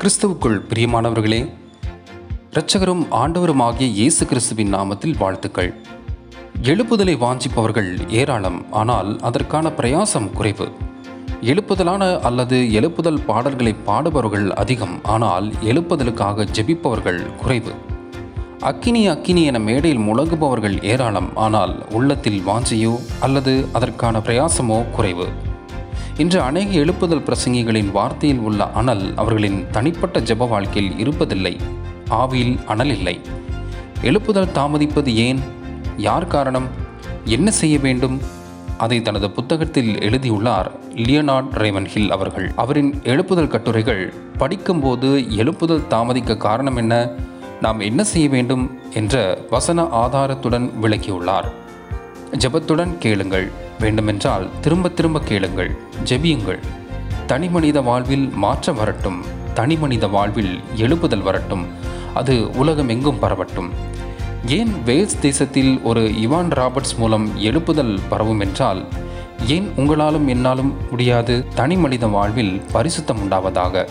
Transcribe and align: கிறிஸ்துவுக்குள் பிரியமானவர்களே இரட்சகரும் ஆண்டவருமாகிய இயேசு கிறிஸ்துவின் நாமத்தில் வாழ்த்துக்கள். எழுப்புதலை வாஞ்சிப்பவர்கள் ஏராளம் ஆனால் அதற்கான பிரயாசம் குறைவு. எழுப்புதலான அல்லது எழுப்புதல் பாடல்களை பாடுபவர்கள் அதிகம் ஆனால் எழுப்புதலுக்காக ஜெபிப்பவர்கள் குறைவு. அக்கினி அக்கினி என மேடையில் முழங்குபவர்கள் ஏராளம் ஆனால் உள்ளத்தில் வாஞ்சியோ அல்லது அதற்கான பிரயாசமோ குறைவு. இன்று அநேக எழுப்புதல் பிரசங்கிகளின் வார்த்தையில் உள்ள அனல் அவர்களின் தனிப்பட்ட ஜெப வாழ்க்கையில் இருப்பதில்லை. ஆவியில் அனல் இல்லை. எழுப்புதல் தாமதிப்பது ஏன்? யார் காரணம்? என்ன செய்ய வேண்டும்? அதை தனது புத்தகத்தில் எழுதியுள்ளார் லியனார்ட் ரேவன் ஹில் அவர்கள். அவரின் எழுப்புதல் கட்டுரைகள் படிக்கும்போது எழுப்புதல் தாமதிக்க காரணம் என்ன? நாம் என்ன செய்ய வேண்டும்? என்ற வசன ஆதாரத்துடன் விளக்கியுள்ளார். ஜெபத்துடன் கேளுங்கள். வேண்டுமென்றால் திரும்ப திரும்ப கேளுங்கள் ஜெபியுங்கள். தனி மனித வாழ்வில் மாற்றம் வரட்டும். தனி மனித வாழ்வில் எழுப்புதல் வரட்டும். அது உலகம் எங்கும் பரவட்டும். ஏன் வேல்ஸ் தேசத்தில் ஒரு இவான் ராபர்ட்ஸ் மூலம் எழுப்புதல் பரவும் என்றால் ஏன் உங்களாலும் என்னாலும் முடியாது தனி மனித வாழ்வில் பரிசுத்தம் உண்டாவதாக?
கிறிஸ்துவுக்குள் 0.00 0.58
பிரியமானவர்களே 0.68 1.38
இரட்சகரும் 2.52 3.02
ஆண்டவருமாகிய 3.10 3.86
இயேசு 3.88 4.26
கிறிஸ்துவின் 4.26 4.74
நாமத்தில் 4.74 5.16
வாழ்த்துக்கள். 5.18 5.74
எழுப்புதலை 6.62 7.14
வாஞ்சிப்பவர்கள் 7.24 8.10
ஏராளம் 8.10 8.70
ஆனால் 8.70 9.20
அதற்கான 9.20 9.68
பிரயாசம் 9.70 10.32
குறைவு. 10.32 10.68
எழுப்புதலான 11.40 12.20
அல்லது 12.20 12.56
எழுப்புதல் 12.56 13.20
பாடல்களை 13.26 13.74
பாடுபவர்கள் 13.86 14.50
அதிகம் 14.50 14.96
ஆனால் 15.02 15.48
எழுப்புதலுக்காக 15.50 16.48
ஜெபிப்பவர்கள் 16.52 17.36
குறைவு. 17.36 17.74
அக்கினி 18.60 19.08
அக்கினி 19.08 19.44
என 19.44 19.58
மேடையில் 19.58 20.04
முழங்குபவர்கள் 20.08 20.82
ஏராளம் 20.82 21.36
ஆனால் 21.36 21.86
உள்ளத்தில் 21.90 22.42
வாஞ்சியோ 22.46 22.96
அல்லது 23.20 23.68
அதற்கான 23.72 24.18
பிரயாசமோ 24.18 24.90
குறைவு. 24.90 25.28
இன்று 26.20 26.40
அநேக 26.40 26.78
எழுப்புதல் 26.78 27.24
பிரசங்கிகளின் 27.24 27.90
வார்த்தையில் 27.94 28.38
உள்ள 28.38 28.70
அனல் 28.70 29.12
அவர்களின் 29.16 29.66
தனிப்பட்ட 29.70 30.20
ஜெப 30.20 30.48
வாழ்க்கையில் 30.48 31.08
இருப்பதில்லை. 31.08 31.60
ஆவியில் 32.10 32.64
அனல் 32.64 32.86
இல்லை. 32.86 33.20
எழுப்புதல் 34.02 34.52
தாமதிப்பது 34.52 35.06
ஏன்? 35.06 35.40
யார் 35.96 36.26
காரணம்? 36.26 36.66
என்ன 37.24 37.50
செய்ய 37.50 37.78
வேண்டும்? 37.78 38.20
அதை 38.78 39.02
தனது 39.02 39.30
புத்தகத்தில் 39.30 40.00
எழுதியுள்ளார் 40.00 40.72
லியனார்ட் 40.94 41.50
ரேவன் 41.50 41.86
ஹில் 41.86 42.10
அவர்கள். 42.10 42.52
அவரின் 42.56 43.00
எழுப்புதல் 43.04 43.48
கட்டுரைகள் 43.48 44.12
படிக்கும்போது 44.38 45.08
எழுப்புதல் 45.28 45.86
தாமதிக்க 45.86 46.36
காரணம் 46.36 46.76
என்ன? 46.76 47.10
நாம் 47.60 47.80
என்ன 47.80 48.04
செய்ய 48.04 48.28
வேண்டும்? 48.28 48.78
என்ற 48.94 49.38
வசன 49.50 49.82
ஆதாரத்துடன் 49.82 50.70
விளக்கியுள்ளார். 50.82 51.50
ஜெபத்துடன் 52.38 52.98
கேளுங்கள். 52.98 53.68
வேண்டுமென்றால் 53.80 54.50
திரும்ப 54.60 54.88
திரும்ப 54.88 55.20
கேளுங்கள் 55.20 55.76
ஜெபியுங்கள். 56.04 56.58
தனி 57.26 57.48
மனித 57.48 57.80
வாழ்வில் 57.80 58.28
மாற்றம் 58.28 58.76
வரட்டும். 58.76 59.24
தனி 59.54 59.76
மனித 59.76 60.06
வாழ்வில் 60.06 60.60
எழுப்புதல் 60.76 61.22
வரட்டும். 61.22 61.64
அது 62.14 62.50
உலகம் 62.50 62.88
எங்கும் 62.88 63.22
பரவட்டும். 63.22 63.70
ஏன் 64.46 64.82
வேல்ஸ் 64.84 65.20
தேசத்தில் 65.20 65.80
ஒரு 65.82 66.00
இவான் 66.00 66.50
ராபர்ட்ஸ் 66.50 66.96
மூலம் 66.98 67.40
எழுப்புதல் 67.40 67.98
பரவும் 68.08 68.40
என்றால் 68.40 68.86
ஏன் 69.46 69.68
உங்களாலும் 69.76 70.26
என்னாலும் 70.26 70.76
முடியாது 70.90 71.44
தனி 71.54 71.76
மனித 71.76 72.06
வாழ்வில் 72.06 72.62
பரிசுத்தம் 72.72 73.20
உண்டாவதாக? 73.24 73.88